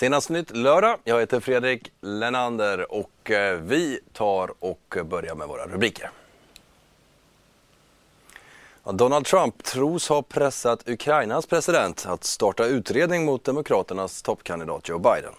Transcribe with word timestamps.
Senast 0.00 0.30
nytt 0.30 0.56
lördag. 0.56 0.98
Jag 1.04 1.20
heter 1.20 1.40
Fredrik 1.40 1.92
Lenander 2.00 2.92
och 2.92 3.30
eh, 3.30 3.56
vi 3.60 4.00
tar 4.12 4.52
och 4.58 4.96
börjar 5.04 5.34
med 5.34 5.48
våra 5.48 5.66
rubriker. 5.66 6.10
Donald 8.92 9.26
Trump 9.26 9.64
tros 9.64 10.08
ha 10.08 10.22
pressat 10.22 10.88
Ukrainas 10.88 11.46
president 11.46 12.06
att 12.06 12.24
starta 12.24 12.66
utredning 12.66 13.24
mot 13.24 13.44
Demokraternas 13.44 14.22
toppkandidat 14.22 14.88
Joe 14.88 14.98
Biden. 14.98 15.34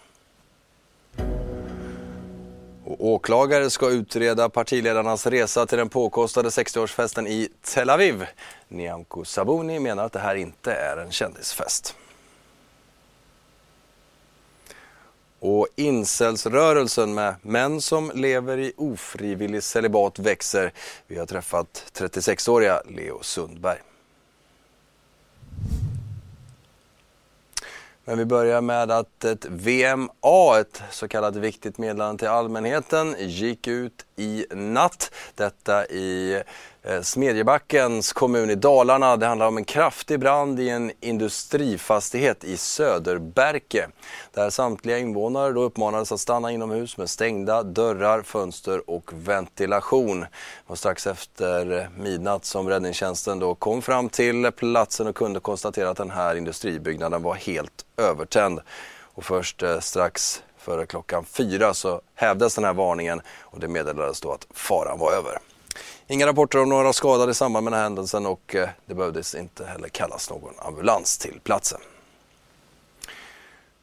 Och 2.85 3.05
åklagare 3.05 3.69
ska 3.69 3.89
utreda 3.89 4.49
partiledarnas 4.49 5.27
resa 5.27 5.65
till 5.65 5.77
den 5.77 5.89
påkostade 5.89 6.49
60-årsfesten 6.49 7.27
i 7.27 7.49
Tel 7.61 7.89
Aviv. 7.89 8.25
Nyamko 8.67 9.25
Sabuni 9.25 9.79
menar 9.79 10.05
att 10.05 10.13
det 10.13 10.19
här 10.19 10.35
inte 10.35 10.73
är 10.73 10.97
en 10.97 11.11
kändisfest. 11.11 11.95
Och 15.43 15.67
incelsrörelsen 15.75 17.13
med 17.13 17.35
män 17.41 17.81
som 17.81 18.11
lever 18.15 18.57
i 18.57 18.73
ofrivillig 18.77 19.63
celibat 19.63 20.19
växer. 20.19 20.73
Vi 21.07 21.19
har 21.19 21.25
träffat 21.25 21.91
36-åriga 21.93 22.81
Leo 22.89 23.19
Sundberg. 23.21 23.79
Men 28.05 28.17
vi 28.17 28.25
börjar 28.25 28.61
med 28.61 28.91
att 28.91 29.23
ett 29.23 29.45
VMA, 29.45 30.59
ett 30.59 30.81
så 30.91 31.07
kallat 31.07 31.35
viktigt 31.35 31.77
meddelande 31.77 32.19
till 32.19 32.27
allmänheten, 32.27 33.15
gick 33.19 33.67
ut 33.67 34.05
i 34.21 34.45
natt. 34.51 35.11
Detta 35.35 35.85
i 35.85 36.41
eh, 36.83 37.01
Smedjebackens 37.01 38.13
kommun 38.13 38.49
i 38.49 38.55
Dalarna. 38.55 39.17
Det 39.17 39.25
handlar 39.25 39.47
om 39.47 39.57
en 39.57 39.65
kraftig 39.65 40.19
brand 40.19 40.59
i 40.59 40.69
en 40.69 40.91
industrifastighet 40.99 42.43
i 42.43 42.57
Söderberke. 42.57 43.87
Där 44.33 44.49
samtliga 44.49 44.97
invånare 44.97 45.53
då 45.53 45.61
uppmanades 45.61 46.11
att 46.11 46.19
stanna 46.19 46.51
inomhus 46.51 46.97
med 46.97 47.09
stängda 47.09 47.63
dörrar, 47.63 48.21
fönster 48.21 48.89
och 48.89 49.09
ventilation. 49.13 50.25
Och 50.67 50.77
strax 50.77 51.07
efter 51.07 51.89
midnatt 51.97 52.45
som 52.45 52.69
räddningstjänsten 52.69 53.39
då 53.39 53.55
kom 53.55 53.81
fram 53.81 54.09
till 54.09 54.51
platsen 54.51 55.07
och 55.07 55.15
kunde 55.15 55.39
konstatera 55.39 55.89
att 55.89 55.97
den 55.97 56.11
här 56.11 56.35
industribyggnaden 56.35 57.23
var 57.23 57.35
helt 57.35 57.85
övertänd. 57.97 58.59
Och 59.13 59.23
först 59.23 59.63
eh, 59.63 59.79
strax 59.79 60.43
före 60.61 60.85
klockan 60.85 61.25
fyra 61.25 61.73
så 61.73 62.01
hävdes 62.15 62.55
den 62.55 62.63
här 62.63 62.73
varningen 62.73 63.21
och 63.41 63.59
det 63.59 63.67
meddelades 63.67 64.21
då 64.21 64.31
att 64.31 64.47
faran 64.53 64.99
var 64.99 65.11
över. 65.13 65.39
Inga 66.07 66.27
rapporter 66.27 66.61
om 66.61 66.69
några 66.69 66.93
skadade 66.93 67.31
i 67.31 67.35
samband 67.35 67.63
med 67.63 67.73
den 67.73 67.77
här 67.77 67.83
händelsen 67.83 68.25
och 68.25 68.55
eh, 68.55 68.69
det 68.85 68.95
behövdes 68.95 69.35
inte 69.35 69.65
heller 69.65 69.87
kallas 69.87 70.29
någon 70.29 70.53
ambulans 70.57 71.17
till 71.17 71.39
platsen. 71.43 71.79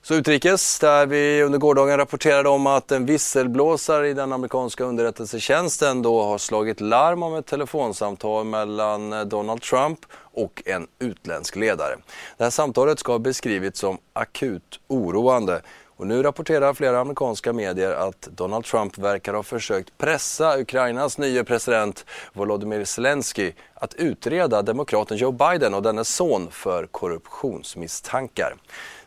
Så 0.03 0.15
utrikes, 0.15 0.79
där 0.79 1.07
vi 1.07 1.43
under 1.43 1.59
gårdagen 1.59 1.97
rapporterade 1.97 2.48
om 2.48 2.67
att 2.67 2.92
en 2.92 3.07
visselblåsare 3.07 4.08
i 4.08 4.14
den 4.14 4.33
amerikanska 4.33 4.85
underrättelsetjänsten 4.85 6.02
då 6.02 6.23
har 6.23 6.39
slagit 6.39 6.81
larm 6.81 7.23
om 7.23 7.35
ett 7.35 7.47
telefonsamtal 7.47 8.45
mellan 8.45 9.13
eh, 9.13 9.20
Donald 9.20 9.63
Trump 9.63 9.98
och 10.14 10.63
en 10.67 10.86
utländsk 10.98 11.57
ledare. 11.57 11.97
Det 12.36 12.45
här 12.45 12.51
samtalet 12.51 12.98
ska 12.98 13.13
ha 13.13 13.19
beskrivits 13.19 13.81
som 13.81 13.98
akut 14.13 14.81
oroande 14.86 15.63
och 15.98 16.07
nu 16.07 16.23
rapporterar 16.23 16.75
flera 16.75 17.01
amerikanska 17.01 17.53
medier 17.53 17.91
att 17.91 18.20
Donald 18.20 18.64
Trump 18.64 18.98
verkar 18.98 19.35
ha 19.35 19.42
försökt 19.42 19.98
pressa 19.98 20.61
Ukrainas 20.61 21.19
nye 21.19 21.45
president 21.45 22.05
Volodymyr 22.33 22.85
Zelensky 22.85 23.53
att 23.75 23.95
utreda 23.95 24.63
demokraten 24.63 25.17
Joe 25.17 25.33
Biden 25.33 25.75
och 25.75 25.83
dennes 25.83 26.08
son 26.08 26.51
för 26.51 26.87
korruptionsmisstankar. 26.87 28.55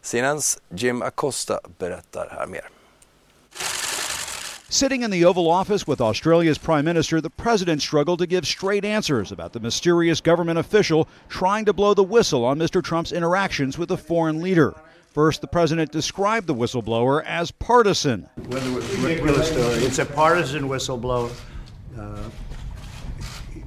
CNNs 0.02 0.60
Jim 0.70 1.02
Acosta 1.02 1.60
berättar 1.78 2.28
här 2.38 2.48
mer. 2.48 2.70
Sitting 4.70 5.04
in 5.04 5.12
the 5.12 5.26
Oval 5.26 5.48
Office 5.48 5.92
with 5.92 6.02
Australia's 6.02 6.58
Prime 6.58 6.86
Minister, 6.86 7.22
the 7.22 7.30
President 7.30 7.82
struggled 7.82 8.20
to 8.20 8.26
give 8.26 8.48
straight 8.48 8.86
answers 8.86 9.32
about 9.32 9.54
the 9.54 9.60
mysterious 9.60 10.22
government 10.22 10.60
official 10.60 11.08
trying 11.30 11.66
to 11.66 11.74
blow 11.74 11.94
the 11.94 12.04
whistle 12.04 12.46
on 12.46 12.58
Mr. 12.58 12.82
Trump's 12.82 13.12
interactions 13.12 13.78
with 13.78 13.92
a 13.92 13.98
foreign 13.98 14.42
leader. 14.42 14.74
First, 15.12 15.42
the 15.42 15.48
president 15.48 15.92
described 15.92 16.48
the 16.48 16.56
whistleblower 16.56 17.22
as 17.26 17.52
partisan. 17.52 18.30
It's 18.38 20.00
a 20.00 20.06
partisan 20.06 20.70
whistleblower. 20.70 21.34
Uh, 22.00 22.30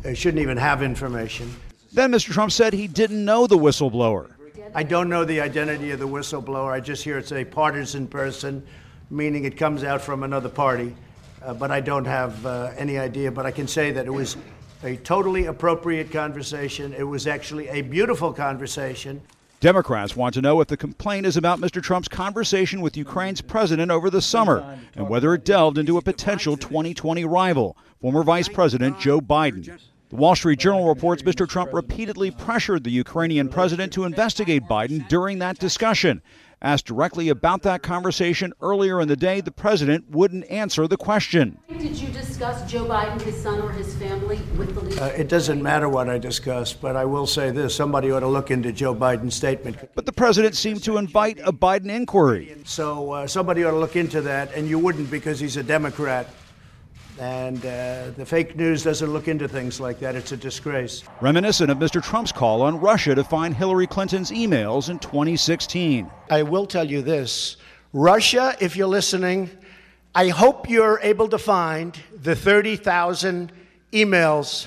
they 0.00 0.14
shouldn't 0.14 0.40
even 0.40 0.56
have 0.56 0.82
information. 0.82 1.54
Then 1.92 2.12
Mr. 2.12 2.32
Trump 2.32 2.50
said 2.50 2.72
he 2.72 2.88
didn't 2.88 3.22
know 3.22 3.46
the 3.46 3.58
whistleblower. 3.58 4.30
I 4.74 4.84
don't 4.84 5.10
know 5.10 5.26
the 5.26 5.42
identity 5.42 5.90
of 5.90 5.98
the 5.98 6.08
whistleblower. 6.08 6.72
I 6.72 6.80
just 6.80 7.04
hear 7.04 7.18
it's 7.18 7.32
a 7.32 7.44
partisan 7.44 8.08
person, 8.08 8.64
meaning 9.10 9.44
it 9.44 9.58
comes 9.58 9.84
out 9.84 10.00
from 10.00 10.22
another 10.22 10.48
party. 10.48 10.96
Uh, 11.42 11.52
but 11.52 11.70
I 11.70 11.80
don't 11.80 12.06
have 12.06 12.46
uh, 12.46 12.70
any 12.78 12.96
idea. 12.96 13.30
But 13.30 13.44
I 13.44 13.50
can 13.50 13.68
say 13.68 13.92
that 13.92 14.06
it 14.06 14.10
was 14.10 14.38
a 14.82 14.96
totally 14.96 15.44
appropriate 15.44 16.10
conversation. 16.10 16.94
It 16.94 17.02
was 17.04 17.26
actually 17.26 17.68
a 17.68 17.82
beautiful 17.82 18.32
conversation. 18.32 19.20
Democrats 19.64 20.14
want 20.14 20.34
to 20.34 20.42
know 20.42 20.60
if 20.60 20.68
the 20.68 20.76
complaint 20.76 21.24
is 21.24 21.38
about 21.38 21.58
Mr. 21.58 21.82
Trump's 21.82 22.06
conversation 22.06 22.82
with 22.82 22.98
Ukraine's 22.98 23.40
president 23.40 23.90
over 23.90 24.10
the 24.10 24.20
summer 24.20 24.78
and 24.94 25.08
whether 25.08 25.32
it 25.32 25.46
delved 25.46 25.78
into 25.78 25.96
a 25.96 26.02
potential 26.02 26.58
2020 26.58 27.24
rival, 27.24 27.74
former 27.98 28.22
Vice 28.22 28.46
President 28.46 29.00
Joe 29.00 29.22
Biden. 29.22 29.64
The 30.10 30.16
Wall 30.16 30.36
Street 30.36 30.58
Journal 30.58 30.86
reports 30.86 31.22
Mr. 31.22 31.48
Trump 31.48 31.72
repeatedly 31.72 32.30
pressured 32.30 32.84
the 32.84 32.90
Ukrainian 32.90 33.48
president 33.48 33.90
to 33.94 34.04
investigate 34.04 34.64
Biden 34.64 35.08
during 35.08 35.38
that 35.38 35.58
discussion. 35.58 36.20
Asked 36.62 36.86
directly 36.86 37.28
about 37.28 37.62
that 37.62 37.82
conversation 37.82 38.52
earlier 38.60 39.00
in 39.00 39.08
the 39.08 39.16
day, 39.16 39.40
the 39.40 39.50
president 39.50 40.10
wouldn't 40.10 40.44
answer 40.50 40.86
the 40.88 40.96
question. 40.96 41.58
Did 41.68 41.96
you 41.96 42.08
discuss 42.08 42.70
Joe 42.70 42.86
Biden, 42.86 43.20
his 43.20 43.40
son, 43.40 43.60
or 43.60 43.70
his 43.72 43.94
family 43.96 44.40
with 44.56 44.74
the 44.74 44.80
leader? 44.80 45.02
Uh, 45.02 45.08
it 45.08 45.28
doesn't 45.28 45.62
matter 45.62 45.88
what 45.88 46.08
I 46.08 46.18
discuss, 46.18 46.72
but 46.72 46.96
I 46.96 47.04
will 47.04 47.26
say 47.26 47.50
this 47.50 47.74
somebody 47.74 48.10
ought 48.10 48.20
to 48.20 48.28
look 48.28 48.50
into 48.50 48.72
Joe 48.72 48.94
Biden's 48.94 49.34
statement. 49.34 49.76
But 49.94 50.06
the 50.06 50.12
president 50.12 50.56
seemed 50.56 50.82
to 50.84 50.96
invite 50.96 51.38
a 51.44 51.52
Biden 51.52 51.90
inquiry. 51.90 52.56
So 52.64 53.12
uh, 53.12 53.26
somebody 53.26 53.64
ought 53.64 53.72
to 53.72 53.78
look 53.78 53.96
into 53.96 54.20
that, 54.22 54.52
and 54.54 54.68
you 54.68 54.78
wouldn't 54.78 55.10
because 55.10 55.40
he's 55.40 55.56
a 55.56 55.62
Democrat. 55.62 56.28
And 57.18 57.58
uh, 57.64 58.10
the 58.16 58.26
fake 58.26 58.56
news 58.56 58.82
doesn't 58.82 59.12
look 59.12 59.28
into 59.28 59.46
things 59.46 59.78
like 59.78 60.00
that. 60.00 60.16
It's 60.16 60.32
a 60.32 60.36
disgrace. 60.36 61.04
Reminiscent 61.20 61.70
of 61.70 61.78
Mr. 61.78 62.02
Trump's 62.02 62.32
call 62.32 62.62
on 62.62 62.80
Russia 62.80 63.14
to 63.14 63.22
find 63.22 63.54
Hillary 63.54 63.86
Clinton's 63.86 64.32
emails 64.32 64.90
in 64.90 64.98
2016. 64.98 66.10
I 66.30 66.42
will 66.42 66.66
tell 66.66 66.88
you 66.88 67.02
this 67.02 67.56
Russia, 67.92 68.56
if 68.60 68.76
you're 68.76 68.88
listening, 68.88 69.48
I 70.14 70.28
hope 70.28 70.68
you're 70.68 70.98
able 71.02 71.28
to 71.28 71.38
find 71.38 71.96
the 72.20 72.34
30,000 72.34 73.52
emails 73.92 74.66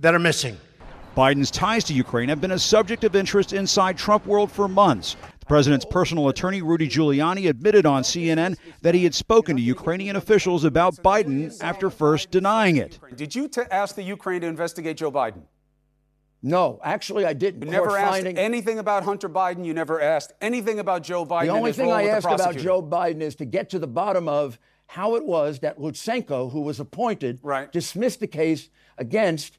that 0.00 0.14
are 0.14 0.18
missing. 0.18 0.56
Biden's 1.16 1.50
ties 1.50 1.84
to 1.84 1.94
Ukraine 1.94 2.28
have 2.28 2.40
been 2.40 2.50
a 2.50 2.58
subject 2.58 3.04
of 3.04 3.16
interest 3.16 3.52
inside 3.52 3.96
Trump 3.96 4.26
world 4.26 4.50
for 4.52 4.68
months. 4.68 5.16
The 5.46 5.50
president's 5.50 5.84
personal 5.84 6.28
attorney, 6.28 6.60
Rudy 6.60 6.88
Giuliani, 6.88 7.48
admitted 7.48 7.86
on 7.86 8.02
CNN 8.02 8.58
that 8.82 8.96
he 8.96 9.04
had 9.04 9.14
spoken 9.14 9.54
to 9.54 9.62
Ukrainian 9.62 10.16
officials 10.16 10.64
about 10.64 10.96
Biden 10.96 11.56
after 11.62 11.88
first 11.88 12.32
denying 12.32 12.78
it. 12.78 12.98
Did 13.14 13.32
you 13.32 13.46
t- 13.46 13.60
ask 13.70 13.94
the 13.94 14.02
Ukraine 14.02 14.40
to 14.40 14.48
investigate 14.48 14.96
Joe 14.96 15.12
Biden? 15.12 15.42
No, 16.42 16.80
actually, 16.82 17.24
I 17.26 17.32
didn't. 17.32 17.62
You 17.64 17.70
never 17.70 17.96
asked 17.96 18.10
finding- 18.10 18.36
anything 18.36 18.80
about 18.80 19.04
Hunter 19.04 19.28
Biden. 19.28 19.64
You 19.64 19.72
never 19.72 20.00
asked 20.00 20.32
anything 20.40 20.80
about 20.80 21.04
Joe 21.04 21.24
Biden. 21.24 21.42
The 21.42 21.50
only 21.50 21.72
thing 21.72 21.92
I 21.92 22.08
asked 22.08 22.26
about. 22.26 22.56
Joe 22.56 22.82
Biden 22.82 23.20
is 23.20 23.36
to 23.36 23.44
get 23.44 23.70
to 23.70 23.78
the 23.78 23.86
bottom 23.86 24.28
of 24.28 24.58
how 24.88 25.14
it 25.14 25.24
was 25.24 25.60
that 25.60 25.78
Lutsenko, 25.78 26.50
who 26.50 26.62
was 26.62 26.80
appointed, 26.80 27.40
dismissed 27.70 28.18
the 28.18 28.26
case 28.26 28.68
against 28.98 29.58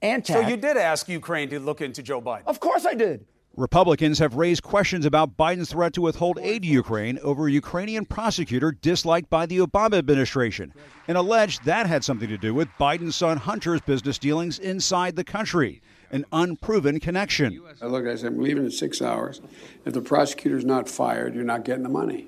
Antac. 0.00 0.28
So 0.28 0.40
you 0.40 0.56
did 0.56 0.78
ask 0.78 1.10
Ukraine 1.10 1.50
to 1.50 1.60
look 1.60 1.82
into 1.82 2.02
Joe 2.02 2.22
Biden. 2.22 2.44
Of 2.46 2.58
course 2.58 2.86
I 2.86 2.94
did. 2.94 3.26
Republicans 3.56 4.20
have 4.20 4.36
raised 4.36 4.62
questions 4.62 5.04
about 5.04 5.36
Biden's 5.36 5.72
threat 5.72 5.92
to 5.94 6.00
withhold 6.00 6.38
aid 6.40 6.62
to 6.62 6.68
Ukraine 6.68 7.18
over 7.18 7.48
a 7.48 7.50
Ukrainian 7.50 8.04
prosecutor 8.04 8.70
disliked 8.70 9.28
by 9.28 9.44
the 9.44 9.58
Obama 9.58 9.98
administration 9.98 10.72
and 11.08 11.18
alleged 11.18 11.64
that 11.64 11.88
had 11.88 12.04
something 12.04 12.28
to 12.28 12.38
do 12.38 12.54
with 12.54 12.68
Biden's 12.78 13.16
son 13.16 13.38
Hunter's 13.38 13.80
business 13.80 14.18
dealings 14.18 14.60
inside 14.60 15.16
the 15.16 15.24
country. 15.24 15.82
an 16.12 16.24
unproven 16.32 17.00
connection. 17.00 17.60
I 17.82 17.86
looked, 17.86 18.08
I 18.08 18.16
said, 18.16 18.32
I'm 18.32 18.40
leaving 18.40 18.64
in 18.64 18.70
six 18.70 19.02
hours. 19.02 19.40
If 19.84 19.94
the 19.94 20.00
prosecutor's 20.00 20.64
not 20.64 20.88
fired, 20.88 21.34
you're 21.34 21.44
not 21.44 21.64
getting 21.64 21.84
the 21.84 21.88
money. 21.88 22.26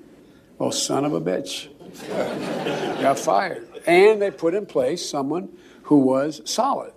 Oh, 0.59 0.71
son 0.71 1.03
of 1.03 1.13
a 1.13 1.21
bitch. 1.21 1.67
Got 3.01 3.19
fired. 3.19 3.67
And 3.85 4.21
they 4.21 4.31
put 4.31 4.53
in 4.53 4.65
place 4.65 5.09
someone 5.09 5.49
who 5.83 5.97
was 5.97 6.41
solid 6.45 6.93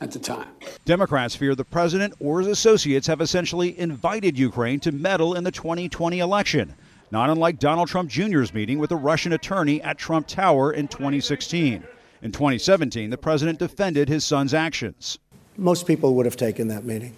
at 0.00 0.12
the 0.12 0.18
time. 0.18 0.48
Democrats 0.84 1.34
fear 1.34 1.54
the 1.54 1.64
president 1.64 2.14
or 2.20 2.40
his 2.40 2.48
associates 2.48 3.06
have 3.06 3.20
essentially 3.20 3.78
invited 3.78 4.38
Ukraine 4.38 4.80
to 4.80 4.92
meddle 4.92 5.34
in 5.34 5.44
the 5.44 5.50
2020 5.50 6.18
election, 6.18 6.74
not 7.10 7.30
unlike 7.30 7.58
Donald 7.58 7.88
Trump 7.88 8.08
Jr.'s 8.08 8.54
meeting 8.54 8.78
with 8.78 8.92
a 8.92 8.96
Russian 8.96 9.32
attorney 9.32 9.82
at 9.82 9.98
Trump 9.98 10.26
Tower 10.26 10.72
in 10.72 10.88
2016. 10.88 11.84
In 12.22 12.32
2017, 12.32 13.10
the 13.10 13.16
president 13.16 13.58
defended 13.58 14.08
his 14.08 14.24
son's 14.24 14.54
actions. 14.54 15.18
Most 15.56 15.86
people 15.86 16.14
would 16.14 16.26
have 16.26 16.36
taken 16.36 16.68
that 16.68 16.84
meeting. 16.84 17.16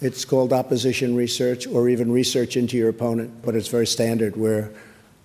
It's 0.00 0.24
called 0.24 0.52
opposition 0.52 1.16
research 1.16 1.66
or 1.66 1.88
even 1.88 2.12
research 2.12 2.56
into 2.56 2.76
your 2.76 2.88
opponent, 2.88 3.42
but 3.44 3.56
it's 3.56 3.68
very 3.68 3.86
standard 3.86 4.36
where 4.36 4.70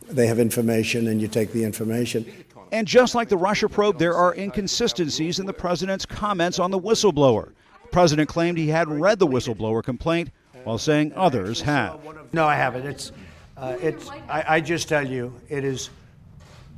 they 0.10 0.28
have 0.28 0.40
information 0.40 1.08
and 1.08 1.22
you 1.22 1.28
take 1.28 1.52
the 1.54 1.64
information. 1.64 2.26
And 2.74 2.88
just 2.88 3.14
like 3.14 3.30
the 3.30 3.38
Russia 3.38 3.70
probe, 3.70 4.00
there 4.00 4.16
are 4.16 4.34
inconsistencies 4.34 5.38
in 5.38 5.46
the 5.46 5.54
president's 5.54 6.08
comments 6.08 6.58
on 6.58 6.72
the 6.72 6.80
whistleblower. 6.80 7.52
The 7.84 7.88
president 7.92 8.28
claimed 8.28 8.58
he 8.58 8.68
hadn't 8.68 9.00
read 9.00 9.20
the 9.20 9.28
whistleblower 9.28 9.84
complaint, 9.84 10.32
while 10.64 10.80
saying 10.80 11.14
others 11.16 11.62
have. 11.62 12.00
No, 12.34 12.46
I 12.46 12.56
haven't. 12.56 12.88
It's, 12.88 13.12
uh, 13.58 13.78
it's. 13.80 14.10
I, 14.28 14.44
I 14.48 14.60
just 14.60 14.90
tell 14.90 15.08
you, 15.08 15.34
it 15.50 15.64
is. 15.64 15.92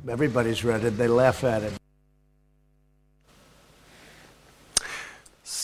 Everybody's 0.06 0.62
read 0.64 0.84
it. 0.84 0.98
They 0.98 1.08
laugh 1.08 1.42
at 1.44 1.62
it. 1.62 1.72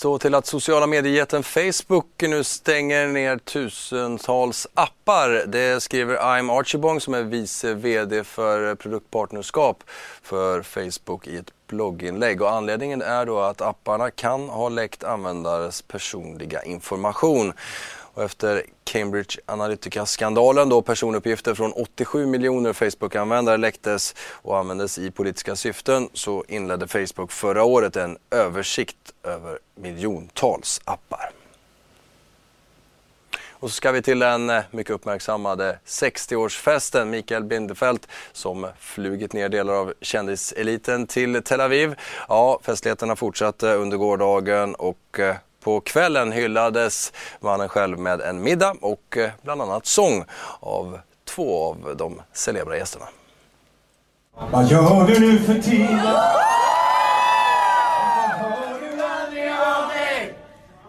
Så 0.03 0.19
till 0.19 0.35
att 0.35 0.47
sociala 0.47 0.87
mediejätten 0.87 1.43
Facebook 1.43 2.07
nu 2.19 2.45
stänger 2.45 3.07
ner 3.07 3.39
tusentals 3.39 4.67
appar. 4.75 5.45
Det 5.47 5.83
skriver 5.83 6.17
I'm 6.17 6.59
Archibong 6.59 7.01
som 7.01 7.15
är 7.15 7.23
vice 7.23 7.75
VD 7.75 8.25
för 8.25 8.75
produktpartnerskap 8.75 9.83
för 10.23 10.63
Facebook 10.63 11.27
i 11.27 11.37
ett 11.37 11.53
blogginlägg. 11.67 12.43
Och 12.43 12.51
anledningen 12.51 13.03
är 13.03 13.27
då 13.27 13.41
att 13.41 13.61
apparna 13.61 14.11
kan 14.11 14.49
ha 14.49 14.69
läckt 14.69 15.05
användares 15.05 15.83
personliga 15.83 16.63
information. 16.63 17.53
Och 18.15 18.23
efter 18.23 18.63
Cambridge 18.85 19.41
Analytica-skandalen 19.47 20.69
då 20.69 20.83
personuppgifter 20.83 21.55
från 21.55 21.73
87 21.73 22.27
miljoner 22.27 22.73
Facebook-användare 22.73 23.57
läcktes 23.57 24.15
och 24.31 24.59
användes 24.59 24.99
i 24.99 25.11
politiska 25.11 25.57
syften 25.57 26.09
så 26.13 26.45
inledde 26.49 26.89
Facebook 26.89 27.33
förra 27.33 27.65
året 27.65 27.97
en 27.97 28.19
översikt 28.31 29.13
över 29.23 29.59
miljontals 29.75 30.81
appar. 30.85 31.31
Och 33.63 33.71
så 33.71 33.75
ska 33.75 33.93
vi 33.93 34.03
till 34.03 34.19
den 34.19 34.51
eh, 34.51 34.63
mycket 34.71 34.95
uppmärksammade 34.95 35.79
60-årsfesten. 35.87 37.05
Mikael 37.05 37.45
Bindefeld 37.45 38.07
som 38.33 38.69
flugit 38.79 39.33
ner 39.33 39.49
delar 39.49 39.75
av 39.75 39.95
kändiseliten 40.01 41.07
till 41.07 41.43
Tel 41.43 41.61
Aviv. 41.61 41.95
Ja, 42.29 42.61
festligheterna 42.63 43.17
fortsatte 43.17 43.75
under 43.75 43.97
gårdagen 43.97 44.75
och 44.75 45.19
eh, 45.19 45.37
på 45.65 45.81
kvällen 45.81 46.33
hyllades 46.33 47.13
mannen 47.41 47.69
själv 47.69 47.99
med 47.99 48.21
en 48.21 48.43
middag 48.43 48.75
och 48.81 49.17
eh, 49.17 49.31
bland 49.43 49.63
annat 49.63 49.87
sång 49.87 50.25
av 50.61 50.99
två 51.25 51.65
av 51.65 51.97
de 51.97 52.21
celebra 52.33 52.77
gästerna. 52.77 53.07
Vad 54.51 54.67
gör 54.67 55.07
du 55.07 55.21
nu 55.21 55.39
för 55.39 55.59
tiden? 55.59 56.17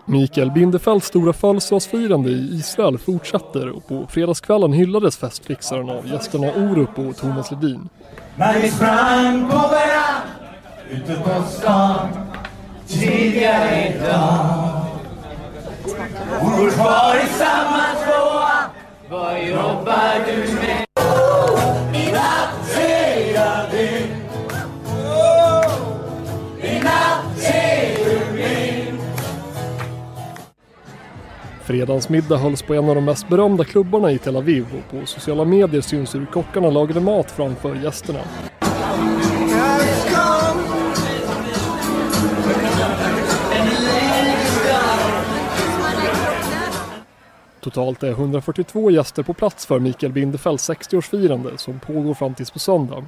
Mikael 0.06 0.52
Bindefelds 0.52 1.08
stora 1.08 1.34
födelsedagsfirande 1.34 2.30
i 2.30 2.56
Israel 2.56 2.98
fortsätter 2.98 3.70
och 3.70 3.88
på 3.88 4.08
fredagskvällen 4.10 4.74
hyllades 4.74 5.18
festfixaren 5.18 5.90
av 5.90 6.08
gästerna 6.08 6.48
Orup 6.48 7.00
och 7.00 7.18
Thomas 7.18 7.52
Ledin. 7.52 7.90
När 8.36 8.62
vi 8.62 8.72
sprang 8.72 9.50
på 9.50 9.58
varann 9.58 10.22
ute 10.90 11.16
på 11.16 11.44
stan 11.50 12.08
tidigare 12.88 13.88
idag 13.88 14.86
Hon 16.40 16.52
går 16.58 16.70
kvar 16.70 17.16
i 17.16 17.28
samma 17.28 17.84
tvåa 18.06 18.58
Vad 19.10 19.44
jobbar 19.48 20.26
du 20.26 20.54
med? 20.54 20.86
I 21.96 22.12
natt 22.12 22.78
jag 23.36 23.74
I 26.72 26.80
natt 26.84 27.54
du 27.98 28.24
Fredagens 31.64 32.10
middag 32.10 32.38
hölls 32.38 32.62
på 32.62 32.74
en 32.74 32.90
av 32.90 32.96
de 32.96 33.06
mest 33.06 33.30
berömda 33.30 33.64
klubbarna 33.64 34.12
i 34.12 34.18
Tel 34.18 34.36
Aviv 34.36 34.66
och 34.74 35.00
på 35.00 35.06
sociala 35.06 35.46
medier 35.46 35.82
syns 35.82 36.16
hur 36.16 36.26
kockarna 36.26 36.70
lagade 36.70 37.00
mat 37.00 37.32
framför 37.32 37.76
gästerna. 37.76 38.20
Totalt 47.64 48.04
är 48.04 48.12
142 48.12 48.92
gäster 48.92 49.24
på 49.24 49.34
plats 49.34 49.66
för 49.66 49.80
Mikael 49.80 50.12
Bindefelds 50.12 50.70
60-årsfirande 50.70 51.58
som 51.58 51.80
pågår 51.80 52.14
fram 52.14 52.36
tills 52.36 52.52
på 52.52 52.60
söndag. 52.60 53.06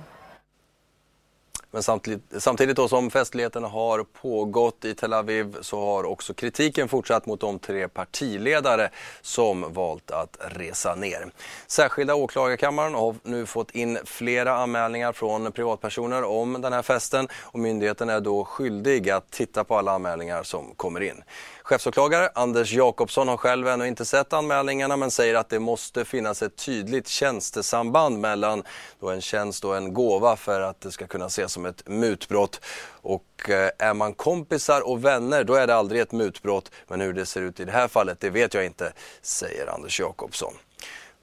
Men 1.71 1.83
samtidigt, 1.83 2.21
samtidigt 2.37 2.75
då 2.75 2.87
som 2.87 3.11
festligheterna 3.11 3.67
har 3.67 4.05
pågått 4.21 4.85
i 4.85 4.93
Tel 4.95 5.13
Aviv 5.13 5.57
så 5.61 5.85
har 5.85 6.03
också 6.03 6.33
kritiken 6.33 6.87
fortsatt 6.87 7.25
mot 7.25 7.39
de 7.39 7.59
tre 7.59 7.87
partiledare 7.87 8.89
som 9.21 9.73
valt 9.73 10.11
att 10.11 10.37
resa 10.39 10.95
ner. 10.95 11.31
Särskilda 11.67 12.15
åklagarkammaren 12.15 12.93
har 12.93 13.15
nu 13.23 13.45
fått 13.45 13.71
in 13.71 13.97
flera 14.05 14.53
anmälningar 14.53 15.13
från 15.13 15.51
privatpersoner 15.51 16.23
om 16.23 16.61
den 16.61 16.73
här 16.73 16.81
festen 16.81 17.27
och 17.33 17.59
myndigheten 17.59 18.09
är 18.09 18.19
då 18.19 18.45
skyldig 18.45 19.09
att 19.09 19.31
titta 19.31 19.63
på 19.63 19.77
alla 19.77 19.91
anmälningar 19.91 20.43
som 20.43 20.73
kommer 20.75 21.01
in. 21.01 21.23
Chefsåklagare 21.65 22.29
Anders 22.35 22.73
Jakobsson 22.73 23.27
har 23.27 23.37
själv 23.37 23.67
ännu 23.67 23.87
inte 23.87 24.05
sett 24.05 24.33
anmälningarna 24.33 24.97
men 24.97 25.11
säger 25.11 25.35
att 25.35 25.49
det 25.49 25.59
måste 25.59 26.05
finnas 26.05 26.41
ett 26.41 26.55
tydligt 26.55 27.07
tjänstesamband 27.07 28.19
mellan 28.19 28.63
då 28.99 29.09
en 29.09 29.21
tjänst 29.21 29.65
och 29.65 29.77
en 29.77 29.93
gåva 29.93 30.35
för 30.35 30.61
att 30.61 30.81
det 30.81 30.91
ska 30.91 31.07
kunna 31.07 31.25
ses 31.25 31.51
som 31.51 31.65
ett 31.65 31.87
mutbrott. 31.87 32.61
Och 33.01 33.49
eh, 33.49 33.69
är 33.79 33.93
man 33.93 34.13
kompisar 34.13 34.87
och 34.87 35.05
vänner 35.05 35.43
då 35.43 35.53
är 35.53 35.67
det 35.67 35.75
aldrig 35.75 36.01
ett 36.01 36.11
mutbrott 36.11 36.71
men 36.87 37.01
hur 37.01 37.13
det 37.13 37.25
ser 37.25 37.41
ut 37.41 37.59
i 37.59 37.65
det 37.65 37.71
här 37.71 37.87
fallet 37.87 38.19
det 38.19 38.29
vet 38.29 38.53
jag 38.53 38.65
inte, 38.65 38.93
säger 39.21 39.67
Anders 39.67 39.99
Jakobsson. 39.99 40.53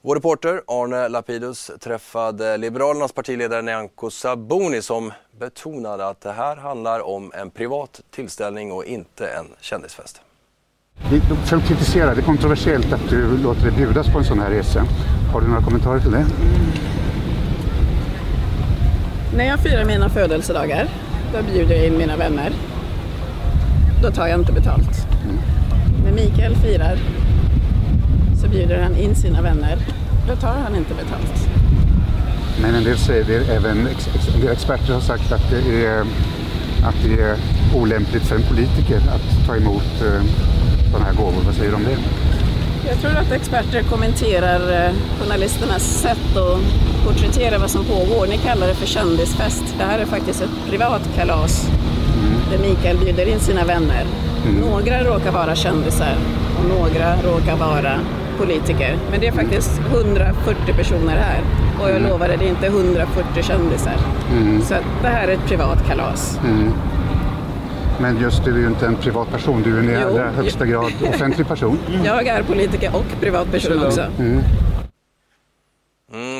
Vår 0.01 0.15
reporter 0.15 0.61
Arne 0.67 1.09
Lapidus 1.09 1.71
träffade 1.79 2.57
Liberalernas 2.57 3.11
partiledare 3.11 3.61
Nyamko 3.61 4.09
Sabuni 4.09 4.81
som 4.81 5.13
betonade 5.39 6.07
att 6.07 6.21
det 6.21 6.31
här 6.31 6.55
handlar 6.55 6.99
om 6.99 7.31
en 7.35 7.51
privat 7.51 8.01
tillställning 8.11 8.71
och 8.71 8.85
inte 8.85 9.27
en 9.27 9.47
kändisfest. 9.61 10.21
De 11.09 11.19
själv 11.45 11.61
kritiserar 11.61 12.15
det 12.15 12.21
är 12.21 12.25
kontroversiellt 12.25 12.93
att 12.93 13.09
du 13.09 13.37
låter 13.37 13.61
dig 13.61 13.71
bjudas 13.71 14.07
på 14.07 14.17
en 14.17 14.25
sån 14.25 14.39
här 14.39 14.49
resa. 14.49 14.85
Har 15.33 15.41
du 15.41 15.47
några 15.47 15.61
kommentarer 15.61 15.99
till 15.99 16.11
det? 16.11 16.25
När 19.35 19.45
jag 19.45 19.59
firar 19.59 19.85
mina 19.85 20.09
födelsedagar, 20.09 20.87
då 21.33 21.53
bjuder 21.53 21.75
jag 21.75 21.85
in 21.87 21.97
mina 21.97 22.17
vänner. 22.17 22.51
Då 24.01 24.11
tar 24.11 24.27
jag 24.27 24.39
inte 24.39 24.53
betalt. 24.53 25.07
När 26.03 26.11
Mikael 26.11 26.55
firar 26.55 26.97
så 28.41 28.47
bjuder 28.47 28.81
han 28.83 28.95
in 28.95 29.15
sina 29.15 29.41
vänner. 29.41 29.77
Då 30.27 30.35
tar 30.35 30.55
han 30.63 30.75
inte 30.75 30.93
betalt. 30.93 31.49
Men 32.61 32.75
en 32.75 32.83
del 32.83 32.97
säger 32.97 33.23
det, 33.23 33.53
även 33.55 33.87
ex, 33.87 34.09
ex, 34.15 34.45
experter 34.51 34.93
har 34.93 35.01
sagt 35.01 35.31
att 35.31 35.49
det 35.49 35.85
är, 35.85 36.01
att 36.87 36.95
det 37.03 37.21
är 37.21 37.37
olämpligt 37.75 38.23
för 38.23 38.35
en 38.35 38.41
politiker 38.41 38.97
att 38.97 39.47
ta 39.47 39.55
emot 39.55 40.01
eh, 40.01 40.21
sådana 40.93 41.05
här 41.09 41.17
gåvor. 41.17 41.41
Vad 41.45 41.55
säger 41.55 41.69
du 41.69 41.75
om 41.75 41.83
det? 41.83 41.97
Jag 42.89 42.97
tror 43.01 43.15
att 43.17 43.31
experter 43.31 43.83
kommenterar 43.83 44.61
eh, 44.85 44.91
journalisternas 45.19 45.83
sätt 45.83 46.37
att 46.37 46.59
porträttera 47.05 47.57
vad 47.57 47.69
som 47.69 47.85
pågår. 47.85 48.27
Ni 48.27 48.37
kallar 48.37 48.67
det 48.67 48.75
för 48.75 48.85
kändisfest. 48.85 49.63
Det 49.77 49.83
här 49.83 49.99
är 49.99 50.05
faktiskt 50.05 50.41
ett 50.41 50.69
privat 50.69 51.09
kalas 51.15 51.69
där 52.51 52.59
Mikael 52.59 52.97
bjuder 52.97 53.25
in 53.27 53.39
sina 53.39 53.63
vänner. 53.65 54.05
Några 54.61 55.03
råkar 55.03 55.31
vara 55.31 55.55
kändisar 55.55 56.15
och 56.57 56.65
några 56.77 57.15
råkar 57.15 57.57
vara 57.57 57.99
politiker. 58.37 58.97
Men 59.11 59.19
det 59.19 59.27
är 59.27 59.31
faktiskt 59.31 59.81
140 59.91 60.73
personer 60.77 61.17
här 61.17 61.41
och 61.81 61.89
jag 61.89 62.01
lovar 62.01 62.29
er, 62.29 62.37
det 62.37 62.45
är 62.45 62.49
inte 62.49 62.67
140 62.67 63.43
kändisar. 63.43 63.97
Mm. 64.31 64.61
Så 64.61 64.73
det 65.01 65.07
här 65.07 65.27
är 65.27 65.33
ett 65.33 65.47
privat 65.47 65.87
kalas. 65.87 66.39
Men 68.03 68.19
just 68.19 68.43
du 68.43 68.51
är 68.55 68.59
ju 68.59 68.67
inte 68.67 68.85
en 68.85 68.95
privatperson, 68.95 69.61
du 69.61 69.75
är 69.75 69.79
en 69.79 69.89
i 69.89 69.95
allra 69.95 70.31
högsta 70.31 70.65
grad 70.65 70.91
offentlig 71.09 71.47
person. 71.47 71.79
Jag 72.05 72.27
är 72.27 72.43
politiker 72.43 72.95
och 72.95 73.21
privatperson 73.21 73.85
också. 73.85 74.05
Mm. 74.19 74.39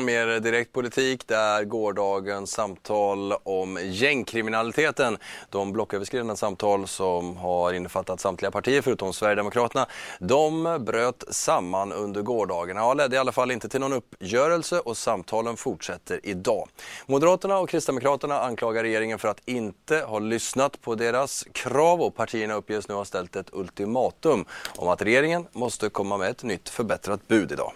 Mer 0.04 0.40
direkt 0.40 0.72
politik 0.72 1.26
där 1.28 1.64
gårdagens 1.64 2.50
samtal 2.50 3.32
om 3.32 3.78
gängkriminaliteten, 3.82 5.18
de 5.50 5.72
blocköverskridande 5.72 6.36
samtal 6.36 6.88
som 6.88 7.36
har 7.36 7.72
innefattat 7.72 8.20
samtliga 8.20 8.50
partier 8.50 8.82
förutom 8.82 9.12
Sverigedemokraterna, 9.12 9.86
de 10.20 10.76
bröt 10.80 11.24
samman 11.30 11.92
under 11.92 12.22
gårdagen. 12.22 12.76
Ja, 12.76 12.94
ledde 12.94 13.16
i 13.16 13.18
alla 13.18 13.32
fall 13.32 13.50
inte 13.50 13.68
till 13.68 13.80
någon 13.80 13.92
uppgörelse 13.92 14.80
och 14.80 14.96
samtalen 14.96 15.56
fortsätter 15.56 16.20
idag. 16.22 16.68
Moderaterna 17.06 17.58
och 17.58 17.68
Kristdemokraterna 17.68 18.40
anklagar 18.40 18.82
regeringen 18.82 19.18
för 19.18 19.28
att 19.28 19.40
inte 19.44 19.96
ha 19.96 20.18
lyssnat 20.18 20.80
på 20.80 20.94
deras 20.94 21.44
krav 21.52 22.02
och 22.02 22.16
partierna 22.16 22.54
uppges 22.54 22.88
nu 22.88 22.94
ha 22.94 23.04
ställt 23.04 23.36
ett 23.36 23.48
ultimatum 23.52 24.44
om 24.76 24.88
att 24.88 25.02
regeringen 25.02 25.46
måste 25.52 25.88
komma 25.88 26.16
med 26.16 26.30
ett 26.30 26.42
nytt 26.42 26.68
förbättrat 26.68 27.28
bud 27.28 27.52
idag. 27.52 27.72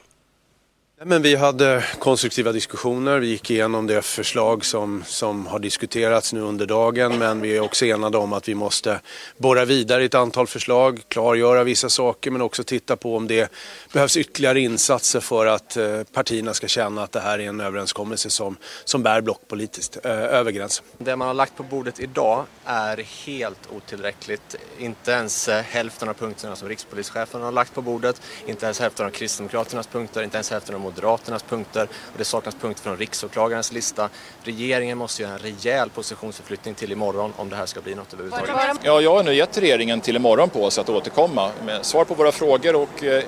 Men 1.04 1.22
vi 1.22 1.36
hade 1.36 1.84
konstruktiva 1.98 2.52
diskussioner. 2.52 3.18
Vi 3.18 3.26
gick 3.26 3.50
igenom 3.50 3.86
det 3.86 4.02
förslag 4.02 4.64
som, 4.64 5.04
som 5.06 5.46
har 5.46 5.58
diskuterats 5.58 6.32
nu 6.32 6.40
under 6.40 6.66
dagen. 6.66 7.18
Men 7.18 7.40
vi 7.40 7.56
är 7.56 7.60
också 7.60 7.84
enade 7.84 8.18
om 8.18 8.32
att 8.32 8.48
vi 8.48 8.54
måste 8.54 9.00
borra 9.36 9.64
vidare 9.64 10.02
i 10.02 10.06
ett 10.06 10.14
antal 10.14 10.46
förslag, 10.46 11.00
klargöra 11.08 11.64
vissa 11.64 11.88
saker 11.88 12.30
men 12.30 12.42
också 12.42 12.64
titta 12.64 12.96
på 12.96 13.16
om 13.16 13.26
det 13.26 13.52
behövs 13.92 14.16
ytterligare 14.16 14.60
insatser 14.60 15.20
för 15.20 15.46
att 15.46 15.76
eh, 15.76 16.02
partierna 16.12 16.54
ska 16.54 16.68
känna 16.68 17.02
att 17.02 17.12
det 17.12 17.20
här 17.20 17.38
är 17.38 17.48
en 17.48 17.60
överenskommelse 17.60 18.30
som, 18.30 18.56
som 18.84 19.02
bär 19.02 19.20
blockpolitiskt 19.20 19.98
eh, 20.04 20.12
över 20.12 20.50
gränsen. 20.50 20.84
Det 20.98 21.16
man 21.16 21.28
har 21.28 21.34
lagt 21.34 21.56
på 21.56 21.62
bordet 21.62 22.00
idag 22.00 22.44
är 22.64 22.96
helt 23.26 23.68
otillräckligt. 23.76 24.56
Inte 24.78 25.10
ens 25.10 25.48
eh, 25.48 25.62
hälften 25.62 26.08
av 26.08 26.14
punkterna 26.14 26.56
som 26.56 26.68
rikspolischefen 26.68 27.42
har 27.42 27.52
lagt 27.52 27.74
på 27.74 27.82
bordet, 27.82 28.22
inte 28.46 28.66
ens 28.66 28.80
hälften 28.80 29.06
av 29.06 29.10
Kristdemokraternas 29.10 29.86
punkter, 29.86 30.22
inte 30.22 30.36
ens 30.36 30.50
hälften 30.50 30.74
av 30.74 30.80
Moderaternas 30.88 31.42
punkter 31.42 31.82
och 32.12 32.18
det 32.18 32.24
saknas 32.24 32.54
punkter 32.54 32.82
från 32.82 32.96
riksåklagarens 32.96 33.72
lista. 33.72 34.08
Regeringen 34.42 34.98
måste 34.98 35.22
göra 35.22 35.32
en 35.32 35.38
rejäl 35.38 35.90
positionsförflyttning 35.90 36.74
till 36.74 36.92
imorgon 36.92 37.32
om 37.36 37.48
det 37.48 37.56
här 37.56 37.66
ska 37.66 37.80
bli 37.80 37.94
något 37.94 38.12
överhuvudtaget. 38.12 38.76
Ja, 38.82 39.00
jag 39.00 39.14
har 39.14 39.22
nu 39.22 39.34
gett 39.34 39.58
regeringen 39.58 40.00
till 40.00 40.16
imorgon 40.16 40.50
på 40.50 40.70
sig 40.70 40.80
att 40.80 40.88
återkomma 40.88 41.50
med 41.64 41.86
svar 41.86 42.04
på 42.04 42.14
våra 42.14 42.32
frågor 42.32 42.76
och 42.76 43.04
eh, 43.04 43.24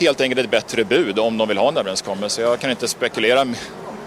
helt 0.00 0.20
enkelt 0.20 0.40
ett 0.40 0.50
bättre 0.50 0.84
bud 0.84 1.18
om 1.18 1.38
de 1.38 1.48
vill 1.48 1.58
ha 1.58 1.68
en 1.68 1.76
överenskommelse. 1.76 2.42
Jag 2.42 2.60
kan 2.60 2.70
inte 2.70 2.88
spekulera 2.88 3.44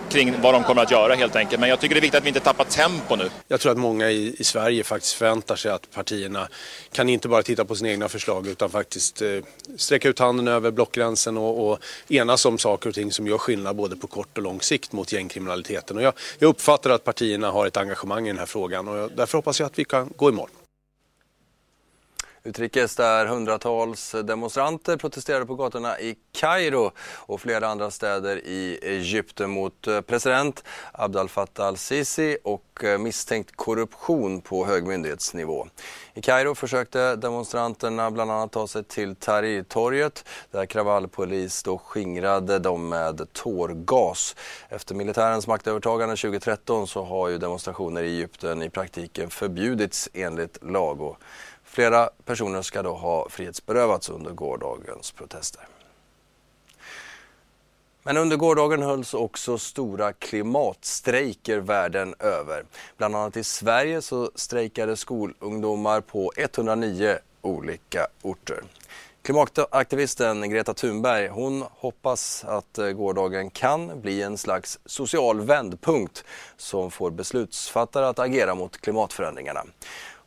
kring 0.10 0.41
vad 0.41 0.53
de 0.53 0.63
kommer 0.63 0.81
att 0.81 0.91
göra 0.91 1.13
helt 1.13 1.36
enkelt. 1.36 1.60
Men 1.60 1.69
jag 1.69 1.79
tycker 1.79 1.95
det 1.95 2.00
är 2.00 2.01
viktigt 2.01 2.17
att 2.17 2.25
vi 2.25 2.27
inte 2.27 2.39
tappar 2.39 2.65
tempo 2.65 3.15
nu. 3.15 3.29
Jag 3.48 3.60
tror 3.60 3.72
att 3.72 3.77
många 3.77 4.12
i, 4.12 4.36
i 4.39 4.43
Sverige 4.43 4.83
faktiskt 4.83 5.13
förväntar 5.13 5.55
sig 5.55 5.72
att 5.72 5.91
partierna 5.91 6.48
kan 6.91 7.10
inte 7.10 7.27
bara 7.27 7.43
titta 7.43 7.65
på 7.65 7.75
sina 7.75 7.89
egna 7.89 8.10
förslag 8.10 8.48
utan 8.48 8.69
faktiskt 8.69 9.22
eh, 9.22 9.29
sträcka 9.77 10.10
ut 10.10 10.19
handen 10.19 10.48
över 10.48 10.72
blockgränsen 10.72 11.38
och, 11.38 11.72
och 11.72 11.79
enas 12.10 12.45
om 12.45 12.57
saker 12.57 12.89
och 12.89 12.95
ting 12.95 13.12
som 13.12 13.27
gör 13.27 13.38
skillnad 13.38 13.75
både 13.75 13.95
på 13.95 14.07
kort 14.07 14.38
och 14.38 14.43
lång 14.43 14.62
sikt 14.62 14.91
mot 14.91 15.12
gängkriminaliteten. 15.12 15.98
Och 15.98 16.03
jag, 16.03 16.13
jag 16.39 16.48
uppfattar 16.50 16.89
att 16.89 17.03
partierna 17.03 17.51
har 17.51 17.67
ett 17.67 17.77
engagemang 17.77 18.27
i 18.27 18.29
den 18.29 18.39
här 18.39 18.45
frågan 18.45 18.88
och 18.88 18.98
jag, 18.98 19.12
därför 19.15 19.38
hoppas 19.38 19.60
jag 19.60 19.67
att 19.67 19.79
vi 19.79 19.86
kan 19.86 20.13
gå 20.15 20.29
i 20.29 20.31
mål. 20.31 20.50
Utrikes 22.45 22.95
där 22.95 23.25
hundratals 23.25 24.15
demonstranter 24.23 24.97
protesterade 24.97 25.45
på 25.45 25.55
gatorna 25.55 26.00
i 26.00 26.15
Kairo 26.31 26.91
och 27.15 27.41
flera 27.41 27.67
andra 27.67 27.91
städer 27.91 28.38
i 28.38 28.79
Egypten 28.81 29.50
mot 29.50 29.88
eh, 29.88 30.01
president 30.01 30.63
Abdel 30.91 31.29
Fattah 31.29 31.67
al-Sisi 31.67 32.38
och 32.43 32.83
eh, 32.83 32.97
misstänkt 32.97 33.55
korruption 33.55 34.41
på 34.41 34.65
hög 34.65 34.88
myndighetsnivå. 34.88 35.67
I 36.13 36.21
Kairo 36.21 36.55
försökte 36.55 37.15
demonstranterna 37.15 38.12
bland 38.12 38.31
annat 38.31 38.51
ta 38.51 38.67
sig 38.67 38.83
till 38.83 39.15
Tahrirtorget 39.15 40.25
där 40.51 40.65
kravallpolis 40.65 41.63
då 41.63 41.77
skingrade 41.77 42.59
dem 42.59 42.89
med 42.89 43.33
tårgas. 43.33 44.35
Efter 44.69 44.95
militärens 44.95 45.47
maktövertagande 45.47 46.15
2013 46.15 46.88
så 46.88 47.03
har 47.03 47.29
ju 47.29 47.38
demonstrationer 47.38 48.03
i 48.03 48.15
Egypten 48.15 48.63
i 48.63 48.69
praktiken 48.69 49.29
förbjudits 49.29 50.09
enligt 50.13 50.63
lag. 50.63 51.15
Flera 51.74 52.10
personer 52.25 52.62
ska 52.62 52.82
då 52.82 52.94
ha 52.94 53.30
frihetsberövats 53.30 54.10
under 54.10 54.32
gårdagens 54.32 55.12
protester. 55.12 55.68
Men 58.03 58.18
under 58.18 58.38
gårdagen 58.38 58.82
hölls 58.82 59.13
också 59.13 59.58
stora 59.58 60.13
klimatstrejker 60.13 61.58
världen 61.58 62.15
över. 62.20 62.65
Bland 62.98 63.15
annat 63.15 63.38
i 63.38 63.44
Sverige 63.44 64.01
så 64.01 64.32
strejkade 64.36 64.96
skolungdomar 64.96 66.01
på 66.01 66.32
109 66.38 67.18
olika 67.42 68.08
orter. 68.22 68.63
Klimataktivisten 69.22 70.50
Greta 70.50 70.74
Thunberg 70.74 71.27
hon 71.27 71.63
hoppas 71.72 72.44
att 72.48 72.77
eh, 72.77 72.89
gårdagen 72.89 73.50
kan 73.50 74.01
bli 74.01 74.22
en 74.22 74.38
slags 74.38 74.80
social 74.86 75.42
vändpunkt 75.42 76.24
som 76.58 76.92
får 76.92 77.12
beslutsfattare 77.12 78.08
att 78.08 78.20
agera 78.20 78.56
mot 78.56 78.82
klimatförändringarna. 78.82 79.63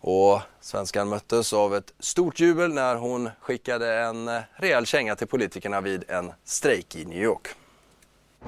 Och 0.08 0.40
svenskan 0.60 1.08
möttes 1.08 1.52
av 1.52 1.74
ett 1.74 1.92
stort 1.98 2.40
jubel 2.40 2.74
när 2.74 2.96
hon 2.96 3.30
skickade 3.40 3.94
en 3.94 4.28
eh, 4.28 4.40
rejäl 4.56 4.86
känga 4.86 5.16
till 5.16 5.26
politikerna 5.26 5.80
vid 5.80 6.04
en 6.08 6.32
strejk 6.44 6.96
i 6.96 7.04
New 7.04 7.22
York. 7.22 7.48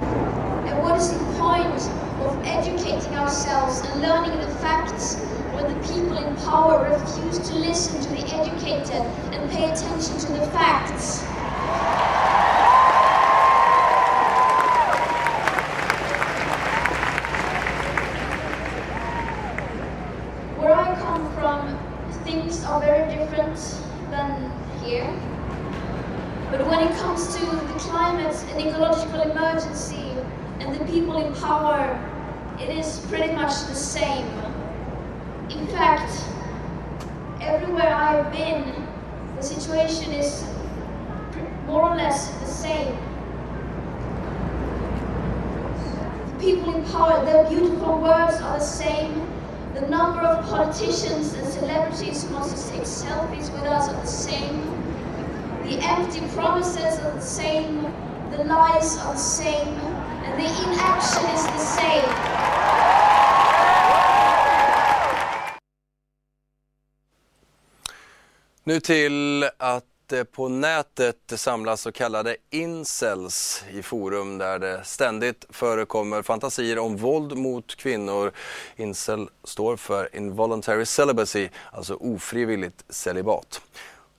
And 0.01 0.83
what 0.83 1.01
is 1.01 1.09
the 1.09 1.25
point 1.41 1.91
of 2.27 2.47
educating 2.47 3.19
ourselves 3.19 3.83
and 3.83 4.03
learning 4.03 4.39
the 4.41 4.55
facts 4.63 5.17
when 5.55 5.65
the 5.75 5.89
people 5.89 6.29
in 6.29 6.37
power 6.37 6.91
refuse 6.91 7.51
to 7.51 7.59
listen 7.59 8.03
to 8.03 8.09
the 8.09 8.35
educated 8.35 9.03
and 9.33 9.51
pay 9.51 9.65
attention 9.65 10.19
to 10.19 10.33
the 10.33 10.47
facts? 10.53 11.25
People 30.91 31.19
in 31.19 31.35
power, 31.35 31.99
it 32.59 32.71
is 32.71 33.01
pretty 33.09 33.33
much 33.35 33.53
the 33.67 33.75
same. 33.75 34.27
In 35.51 35.67
fact, 35.69 36.11
everywhere 37.41 37.95
I've 37.95 38.33
been, 38.33 38.65
the 39.37 39.43
situation 39.43 40.13
is 40.13 40.45
more 41.67 41.91
or 41.91 41.97
less 41.97 42.29
the 42.41 42.47
same. 42.47 42.97
The 46.33 46.45
people 46.45 46.75
in 46.75 46.85
power, 46.87 47.25
their 47.25 47.49
beautiful 47.49 48.01
words 48.01 48.41
are 48.41 48.59
the 48.59 48.65
same. 48.65 49.27
The 49.75 49.87
number 49.89 50.21
of 50.21 50.45
politicians 50.47 51.35
and 51.35 51.47
celebrities 51.53 52.25
who 52.25 52.35
want 52.35 52.51
to 52.51 52.69
take 52.71 52.83
selfies 52.83 53.53
with 53.53 53.63
us 53.63 53.89
are 53.89 54.01
the 54.01 54.07
same. 54.07 54.63
The 55.65 55.79
empty 55.83 56.21
promises 56.35 56.99
are 57.01 57.13
the 57.13 57.21
same. 57.21 57.83
The 58.31 58.45
lies 58.45 58.97
are 58.99 59.13
the 59.13 59.19
same. 59.19 59.88
The 60.39 60.45
inaction 60.45 61.35
is 61.35 61.47
the 61.47 61.59
same. 61.59 62.09
Nu 68.65 68.81
till 68.81 69.45
att 69.57 69.85
det 70.07 70.25
på 70.25 70.49
nätet 70.49 71.17
samlas 71.37 71.81
så 71.81 71.93
kallade 71.93 72.37
incels 72.51 73.65
i 73.71 73.83
forum 73.83 74.39
där 74.39 74.59
det 74.59 74.85
ständigt 74.85 75.45
förekommer 75.51 76.23
fantasier 76.23 76.79
om 76.79 76.97
våld 76.97 77.37
mot 77.37 77.77
kvinnor. 77.77 78.33
Incel 78.77 79.29
står 79.45 79.77
för 79.77 80.17
involuntary 80.17 80.87
celibacy, 80.87 81.49
alltså 81.73 81.95
ofrivilligt 81.95 82.85
celibat. 82.89 83.61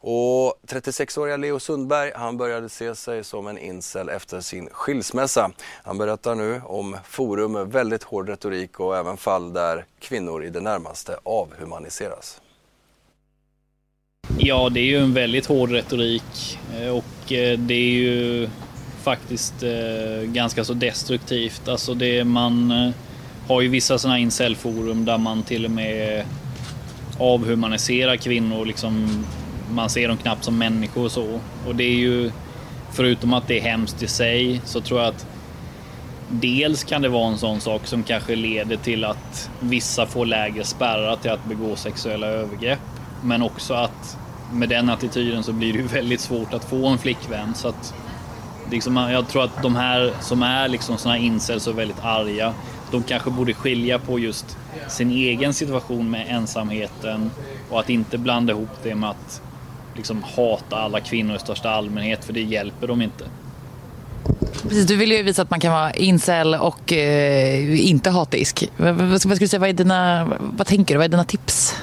Och 0.02 0.54
36-åriga 0.68 1.38
Leo 1.38 1.60
Sundberg 1.60 2.12
han 2.16 2.38
började 2.38 2.70
se 2.70 2.96
sig 2.96 3.24
som 3.24 3.48
en 3.48 3.58
incel 3.58 4.10
efter 4.10 4.42
sin 4.42 4.70
skilsmässa. 4.72 5.52
Han 5.84 5.98
berättar 5.98 6.36
nu 6.36 6.62
om 6.66 6.98
forum 7.04 7.52
med 7.52 7.68
väldigt 7.68 8.04
hård 8.04 8.30
retorik 8.30 8.80
och 8.80 8.98
även 8.98 9.18
fall 9.18 9.54
där 9.54 9.86
kvinnor 10.00 10.44
i 10.44 10.50
det 10.50 10.62
närmaste 10.62 11.18
avhumaniseras. 11.24 12.42
Ja, 14.38 14.70
det 14.70 14.80
är 14.80 14.86
ju 14.86 14.98
en 14.98 15.14
väldigt 15.14 15.46
hård 15.46 15.72
retorik 15.72 16.60
eh, 16.76 16.90
och 16.90 17.32
eh, 17.32 17.60
det 17.60 17.74
är 17.74 17.92
ju 17.92 18.50
faktiskt 19.04 19.64
eh, 19.64 20.22
ganska 20.24 20.64
så 20.64 20.74
destruktivt. 20.74 21.68
Alltså 21.68 21.94
det 21.94 22.24
man 22.24 22.74
har 23.48 23.62
ju 23.62 23.68
vissa 23.68 23.98
sådana 23.98 24.20
incelforum 24.20 25.06
där 25.06 25.18
man 25.18 25.44
till 25.44 25.66
och 25.66 25.72
med 25.72 26.26
avhumaniserar 27.20 28.16
kvinnor. 28.16 28.66
Liksom, 28.66 29.26
man 29.72 29.90
ser 29.90 30.08
dem 30.08 30.18
knappt 30.18 30.44
som 30.44 30.58
människor 30.58 31.06
och 31.06 31.12
så. 31.12 31.40
Och 31.68 31.76
det 31.76 31.84
är 31.84 31.96
ju, 31.96 32.32
förutom 32.92 33.34
att 33.34 33.48
det 33.48 33.60
är 33.60 33.62
hemskt 33.62 34.04
i 34.04 34.08
sig, 34.08 34.62
så 34.66 34.82
tror 34.82 35.00
jag 35.00 35.10
att 35.10 35.26
dels 36.30 36.84
kan 36.84 37.02
det 37.02 37.10
vara 37.10 37.28
en 37.28 37.38
sån 37.38 37.60
sak 37.60 37.88
som 37.88 38.04
kanske 38.04 38.36
leder 38.36 38.78
till 38.78 39.04
att 39.04 39.50
vissa 39.60 40.06
får 40.06 40.26
lägre 40.26 40.64
spärrar 40.64 41.16
till 41.16 41.32
att 41.32 41.46
begå 41.46 41.76
sexuella 41.76 42.28
övergrepp. 42.28 42.80
Men 43.24 43.42
också 43.42 43.74
att 43.74 44.18
med 44.54 44.70
den 44.70 44.90
attityden 44.90 45.44
så 45.44 45.54
blir 45.54 45.74
det 45.74 45.80
ju 45.80 45.88
väldigt 45.88 46.22
svårt 46.22 46.54
att 46.54 46.66
få 46.66 46.88
en 46.88 46.98
flickvän. 46.98 47.56
Så 47.56 47.68
att 47.68 47.94
Liksom, 48.72 48.98
jag 48.98 49.28
tror 49.28 49.44
att 49.44 49.64
de 49.64 49.76
här 49.76 50.14
som 50.22 50.44
är 50.44 50.68
liksom 50.68 50.98
såna 50.98 51.18
incels 51.18 51.68
och 51.68 51.80
väldigt 51.80 52.04
arga, 52.04 52.54
de 52.92 53.04
kanske 53.04 53.32
borde 53.32 53.54
skilja 53.54 54.00
på 54.00 54.20
just 54.20 54.58
sin 54.88 55.12
egen 55.12 55.54
situation 55.54 56.12
med 56.12 56.26
ensamheten 56.30 57.32
och 57.70 57.80
att 57.80 57.90
inte 57.90 58.18
blanda 58.18 58.54
ihop 58.54 58.70
det 58.84 58.96
med 58.96 59.10
att 59.10 59.42
liksom 60.00 60.24
hata 60.24 60.76
alla 60.76 61.00
kvinnor 61.00 61.36
i 61.36 61.40
största 61.40 61.70
allmänhet, 61.70 62.26
för 62.26 62.34
det 62.34 62.42
hjälper 62.42 62.88
dem 62.88 63.02
inte. 63.02 63.26
Precis, 64.64 64.88
du 64.88 64.96
vill 64.96 65.12
ju 65.12 65.24
visa 65.24 65.42
att 65.42 65.50
man 65.50 65.60
kan 65.60 65.72
vara 65.72 65.92
incel 65.92 66.56
och 66.56 66.94
eh, 66.94 67.88
inte 67.90 68.10
hatisk. 68.10 68.70
Vad, 68.78 68.96
vad, 68.96 69.22
ska 69.22 69.30
du 69.30 69.48
säga, 69.48 69.60
vad, 69.60 69.70
är 69.70 69.74
dina, 69.74 70.28
vad 70.40 70.68
tänker 70.68 70.94
du? 70.94 70.98
Vad 70.98 71.06
är 71.06 71.10
dina 71.10 71.24
tips? 71.24 71.76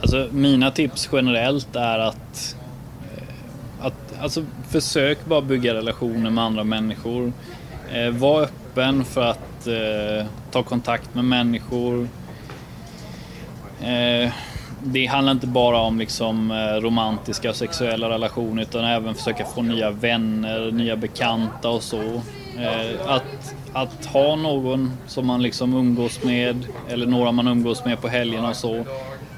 Alltså, 0.00 0.28
mina 0.32 0.70
tips 0.70 1.08
generellt 1.12 1.76
är 1.76 1.98
att, 1.98 2.56
eh, 3.16 3.86
att 3.86 4.14
alltså, 4.20 4.44
försök 4.68 5.24
bara 5.24 5.40
bygga 5.40 5.74
relationer 5.74 6.30
med 6.30 6.44
andra 6.44 6.64
människor. 6.64 7.32
Eh, 7.92 8.10
var 8.10 8.42
öppen 8.42 9.04
för 9.04 9.22
att 9.30 9.66
eh, 9.66 10.26
ta 10.50 10.62
kontakt 10.62 11.14
med 11.14 11.24
människor. 11.24 12.08
Det 14.86 15.06
handlar 15.06 15.32
inte 15.32 15.46
bara 15.46 15.78
om 15.78 15.98
liksom 15.98 16.50
eh, 16.50 16.80
romantiska 16.80 17.50
och 17.50 17.56
sexuella 17.56 18.08
relationer 18.10 18.62
utan 18.62 18.84
även 18.84 19.14
försöka 19.14 19.44
få 19.44 19.62
nya 19.62 19.90
vänner, 19.90 20.70
nya 20.70 20.96
bekanta 20.96 21.68
och 21.68 21.82
så. 21.82 22.02
Eh, 22.58 23.06
att, 23.06 23.54
att 23.72 24.06
ha 24.06 24.36
någon 24.36 24.92
som 25.06 25.26
man 25.26 25.42
liksom 25.42 25.74
umgås 25.74 26.24
med 26.24 26.66
eller 26.88 27.06
några 27.06 27.32
man 27.32 27.48
umgås 27.48 27.84
med 27.84 28.00
på 28.00 28.08
helgerna 28.08 28.48
och 28.48 28.56
så. 28.56 28.84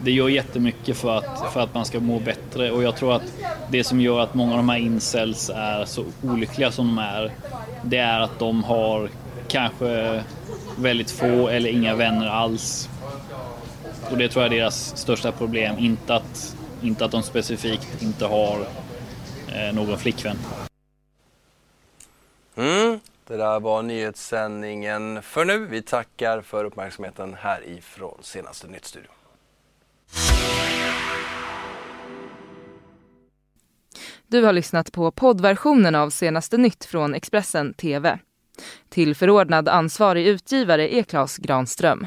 Det 0.03 0.11
gör 0.11 0.29
jättemycket 0.29 0.97
för 0.97 1.19
att, 1.19 1.53
för 1.53 1.61
att 1.61 1.75
man 1.75 1.85
ska 1.85 2.01
må 2.01 2.19
bättre 2.19 2.71
och 2.71 2.83
jag 2.83 2.97
tror 2.97 3.17
att 3.17 3.33
det 3.71 3.85
som 3.85 4.01
gör 4.01 4.21
att 4.21 4.35
många 4.35 4.51
av 4.53 4.57
de 4.57 4.69
här 4.69 4.79
incels 4.79 5.51
är 5.55 5.85
så 5.85 6.05
olyckliga 6.23 6.71
som 6.71 6.87
de 6.87 6.99
är, 6.99 7.33
det 7.83 7.99
är 7.99 8.21
att 8.21 8.39
de 8.39 8.65
har 8.65 9.09
kanske 9.49 10.23
väldigt 10.79 11.11
få 11.11 11.49
eller 11.49 11.71
inga 11.71 11.95
vänner 11.95 12.27
alls 12.27 12.89
och 14.11 14.19
det 14.19 14.29
tror 14.29 14.45
jag 14.45 14.53
är 14.53 14.57
deras 14.57 14.97
största 14.97 15.33
problem, 15.33 15.79
inte 15.79 16.15
att, 16.15 16.57
inte 16.83 17.05
att 17.05 17.11
de 17.11 17.23
specifikt 17.23 18.03
inte 18.03 18.27
har 18.27 18.67
eh, 19.49 19.75
någon 19.75 19.99
flickvän. 19.99 20.37
Mm, 22.57 23.01
det 23.27 23.37
där 23.37 23.61
var 23.61 23.83
nyhetssändningen 23.83 25.23
för 25.23 25.45
nu. 25.45 25.67
Vi 25.67 25.83
tackar 25.83 26.41
för 26.41 26.65
uppmärksamheten 26.65 27.35
härifrån 27.35 28.19
senaste 28.23 28.67
Nytt-studion. 28.67 29.13
Du 34.29 34.45
har 34.45 34.53
lyssnat 34.53 34.93
på 34.93 35.11
poddversionen 35.11 35.95
av 35.95 36.11
senaste 36.11 36.57
nytt 36.57 36.85
från 36.85 37.15
Expressen 37.15 37.75
TV. 37.75 38.19
Tillförordnad 38.89 39.69
ansvarig 39.69 40.27
utgivare 40.27 40.95
är 40.95 41.03
Klas 41.03 41.37
Granström. 41.37 42.07